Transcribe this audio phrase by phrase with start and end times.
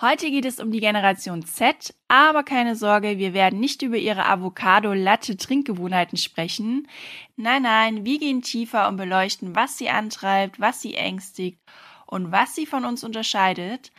[0.00, 4.26] Heute geht es um die Generation Z, aber keine Sorge, wir werden nicht über ihre
[4.26, 6.86] Avocado-Latte-Trinkgewohnheiten sprechen.
[7.34, 11.58] Nein, nein, wir gehen tiefer und beleuchten, was sie antreibt, was sie ängstigt
[12.06, 13.90] und was sie von uns unterscheidet.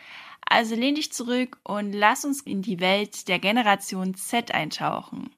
[0.48, 5.36] Also lehn dich zurück und lass uns in die Welt der Generation Z eintauchen.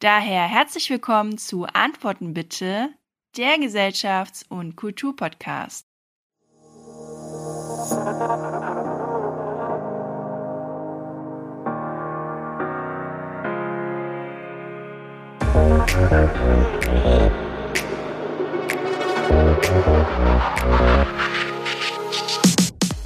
[0.00, 2.88] Daher herzlich willkommen zu Antworten bitte,
[3.36, 5.86] der Gesellschafts- und Kulturpodcast.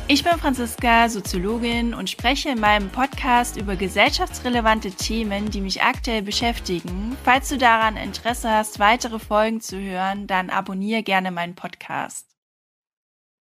[0.08, 6.22] Ich bin Franziska, Soziologin und spreche in meinem Podcast über gesellschaftsrelevante Themen, die mich aktuell
[6.22, 7.16] beschäftigen.
[7.22, 12.26] Falls du daran Interesse hast, weitere Folgen zu hören, dann abonniere gerne meinen Podcast.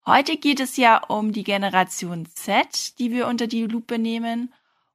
[0.04, 4.52] Heute geht es ja um die Generation Z, die wir unter die Lupe nehmen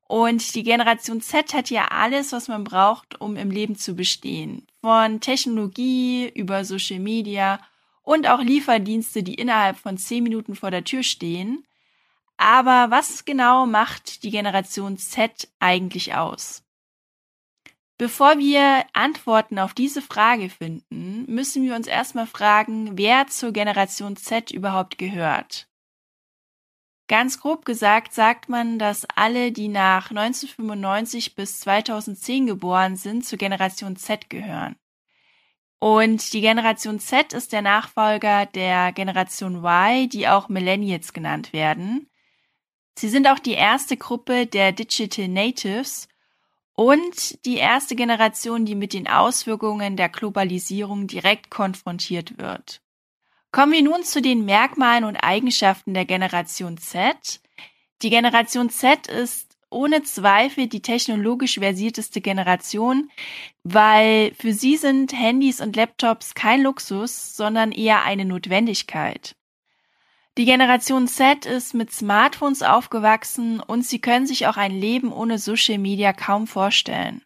[0.07, 4.65] und die Generation Z hat ja alles, was man braucht, um im Leben zu bestehen.
[4.81, 7.59] Von Technologie über Social Media
[8.03, 11.65] und auch Lieferdienste, die innerhalb von zehn Minuten vor der Tür stehen.
[12.37, 16.63] Aber was genau macht die Generation Z eigentlich aus?
[17.97, 24.15] Bevor wir Antworten auf diese Frage finden, müssen wir uns erstmal fragen, wer zur Generation
[24.15, 25.67] Z überhaupt gehört.
[27.07, 33.37] Ganz grob gesagt sagt man, dass alle, die nach 1995 bis 2010 geboren sind, zur
[33.37, 34.75] Generation Z gehören.
[35.79, 42.09] Und die Generation Z ist der Nachfolger der Generation Y, die auch Millennials genannt werden.
[42.97, 46.09] Sie sind auch die erste Gruppe der Digital Natives
[46.73, 52.81] und die erste Generation, die mit den Auswirkungen der Globalisierung direkt konfrontiert wird.
[53.51, 57.39] Kommen wir nun zu den Merkmalen und Eigenschaften der Generation Z.
[58.01, 63.09] Die Generation Z ist ohne Zweifel die technologisch versierteste Generation,
[63.63, 69.35] weil für sie sind Handys und Laptops kein Luxus, sondern eher eine Notwendigkeit.
[70.37, 75.39] Die Generation Z ist mit Smartphones aufgewachsen und sie können sich auch ein Leben ohne
[75.39, 77.23] Social Media kaum vorstellen.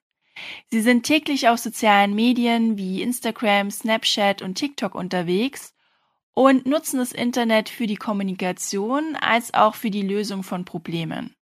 [0.70, 5.74] Sie sind täglich auf sozialen Medien wie Instagram, Snapchat und TikTok unterwegs
[6.34, 11.36] und nutzen das Internet für die Kommunikation als auch für die Lösung von Problemen.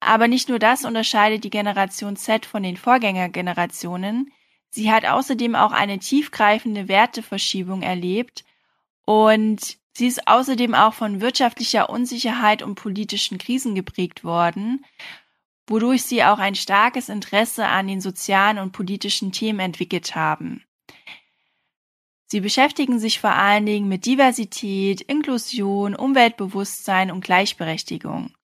[0.00, 4.32] Aber nicht nur das unterscheidet die Generation Z von den Vorgängergenerationen,
[4.70, 8.44] sie hat außerdem auch eine tiefgreifende Werteverschiebung erlebt
[9.04, 14.84] und sie ist außerdem auch von wirtschaftlicher Unsicherheit und politischen Krisen geprägt worden,
[15.66, 20.62] wodurch sie auch ein starkes Interesse an den sozialen und politischen Themen entwickelt haben.
[22.30, 28.34] Sie beschäftigen sich vor allen Dingen mit Diversität, Inklusion, Umweltbewusstsein und Gleichberechtigung.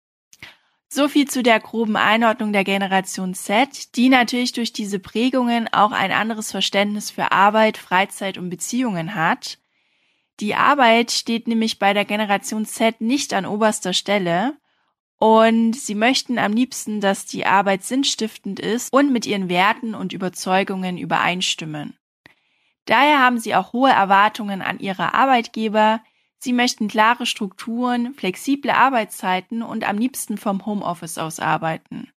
[0.89, 5.93] So viel zu der groben Einordnung der Generation Z, die natürlich durch diese Prägungen auch
[5.93, 9.59] ein anderes Verständnis für Arbeit, Freizeit und Beziehungen hat.
[10.41, 14.57] Die Arbeit steht nämlich bei der Generation Z nicht an oberster Stelle
[15.19, 20.13] und sie möchten am liebsten, dass die Arbeit sinnstiftend ist und mit ihren Werten und
[20.13, 21.99] Überzeugungen übereinstimmen.
[22.87, 26.03] Daher haben sie auch hohe Erwartungen an ihre Arbeitgeber.
[26.39, 32.13] Sie möchten klare Strukturen, flexible Arbeitszeiten und am liebsten vom Homeoffice aus arbeiten.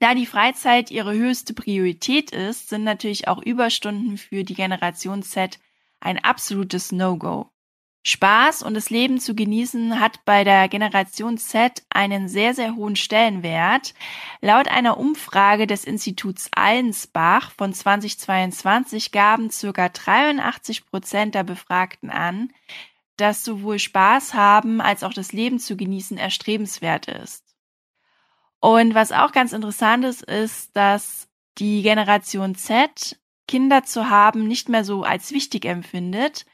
[0.00, 5.58] Da die Freizeit ihre höchste Priorität ist, sind natürlich auch Überstunden für die Generation Z
[6.00, 7.50] ein absolutes No-Go.
[8.04, 12.96] Spaß und das Leben zu genießen hat bei der Generation Z einen sehr, sehr hohen
[12.96, 13.92] Stellenwert.
[14.40, 22.50] Laut einer Umfrage des Instituts Allensbach von 2022 gaben circa 83 Prozent der Befragten an,
[23.16, 27.44] dass sowohl Spaß haben als auch das Leben zu genießen erstrebenswert ist.
[28.60, 34.68] Und was auch ganz interessant ist, ist, dass die Generation Z Kinder zu haben nicht
[34.68, 36.44] mehr so als wichtig empfindet,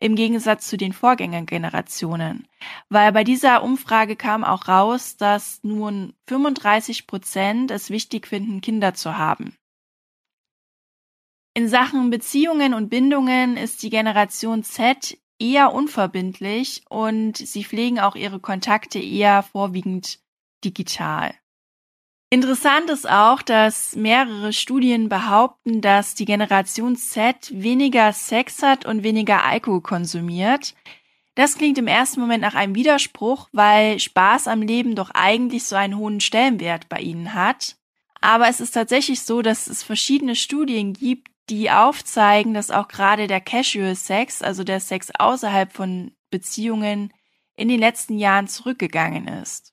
[0.00, 2.46] im Gegensatz zu den Vorgängergenerationen.
[2.88, 8.94] Weil bei dieser Umfrage kam auch raus, dass nun 35 Prozent es wichtig finden, Kinder
[8.94, 9.56] zu haben.
[11.54, 18.14] In Sachen Beziehungen und Bindungen ist die Generation Z eher unverbindlich und sie pflegen auch
[18.14, 20.20] ihre Kontakte eher vorwiegend
[20.64, 21.34] digital.
[22.30, 29.02] Interessant ist auch, dass mehrere Studien behaupten, dass die Generation Z weniger Sex hat und
[29.02, 30.74] weniger Alkohol konsumiert.
[31.36, 35.76] Das klingt im ersten Moment nach einem Widerspruch, weil Spaß am Leben doch eigentlich so
[35.76, 37.76] einen hohen Stellenwert bei ihnen hat.
[38.20, 43.26] Aber es ist tatsächlich so, dass es verschiedene Studien gibt, die aufzeigen, dass auch gerade
[43.26, 47.14] der Casual Sex, also der Sex außerhalb von Beziehungen,
[47.56, 49.72] in den letzten Jahren zurückgegangen ist.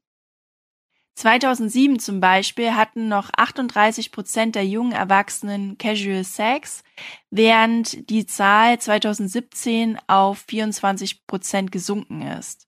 [1.15, 6.83] 2007 zum Beispiel hatten noch 38 Prozent der jungen Erwachsenen Casual Sex,
[7.31, 12.67] während die Zahl 2017 auf 24 Prozent gesunken ist.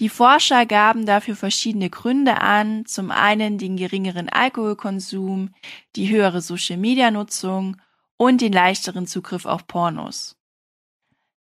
[0.00, 5.54] Die Forscher gaben dafür verschiedene Gründe an, zum einen den geringeren Alkoholkonsum,
[5.96, 7.76] die höhere Social-Media-Nutzung
[8.16, 10.36] und den leichteren Zugriff auf Pornos.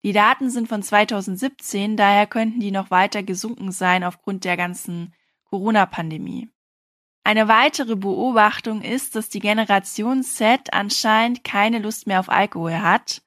[0.03, 5.13] Die Daten sind von 2017, daher könnten die noch weiter gesunken sein aufgrund der ganzen
[5.51, 6.49] Corona-Pandemie.
[7.25, 13.21] Eine weitere Beobachtung ist, dass die Generation Z anscheinend keine Lust mehr auf Alkohol hat.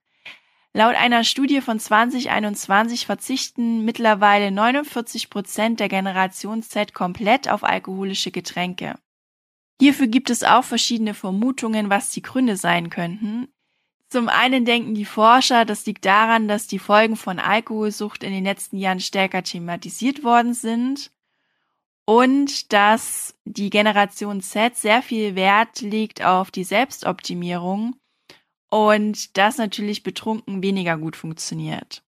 [0.74, 8.32] Laut einer Studie von 2021 verzichten mittlerweile 49 Prozent der Generation Z komplett auf alkoholische
[8.32, 8.96] Getränke.
[9.80, 13.50] Hierfür gibt es auch verschiedene Vermutungen, was die Gründe sein könnten.
[14.10, 18.46] Zum einen denken die Forscher, das liegt daran, dass die Folgen von Alkoholsucht in den
[18.46, 21.12] letzten Jahren stärker thematisiert worden sind
[22.06, 27.96] und dass die Generation Z sehr viel Wert legt auf die Selbstoptimierung
[28.70, 32.04] und das natürlich betrunken weniger gut funktioniert.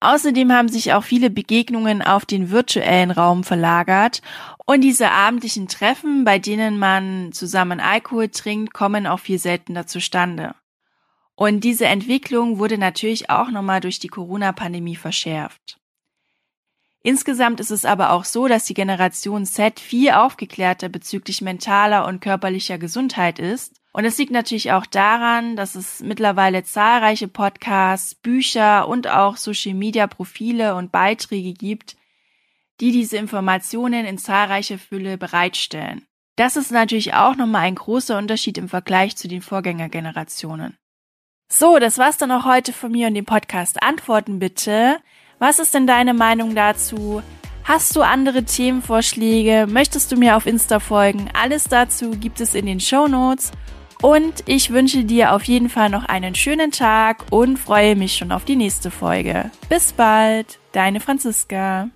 [0.00, 4.22] Außerdem haben sich auch viele Begegnungen auf den virtuellen Raum verlagert
[4.64, 10.54] und diese abendlichen Treffen, bei denen man zusammen Alkohol trinkt, kommen auch viel seltener zustande.
[11.34, 15.78] Und diese Entwicklung wurde natürlich auch nochmal durch die Corona-Pandemie verschärft.
[17.02, 22.20] Insgesamt ist es aber auch so, dass die Generation Z viel aufgeklärter bezüglich mentaler und
[22.20, 23.80] körperlicher Gesundheit ist.
[23.92, 30.74] Und es liegt natürlich auch daran, dass es mittlerweile zahlreiche Podcasts, Bücher und auch Social-Media-Profile
[30.74, 31.96] und Beiträge gibt,
[32.80, 36.06] die diese Informationen in zahlreicher Fülle bereitstellen.
[36.36, 40.76] Das ist natürlich auch nochmal ein großer Unterschied im Vergleich zu den Vorgängergenerationen.
[41.50, 44.98] So, das war's dann auch heute von mir und dem Podcast Antworten bitte.
[45.38, 47.22] Was ist denn deine Meinung dazu?
[47.62, 49.66] Hast du andere Themenvorschläge?
[49.68, 51.28] Möchtest du mir auf Insta folgen?
[51.32, 53.52] Alles dazu gibt es in den Show Notes.
[54.00, 58.32] Und ich wünsche dir auf jeden Fall noch einen schönen Tag und freue mich schon
[58.32, 59.50] auf die nächste Folge.
[59.68, 61.90] Bis bald, deine Franziska.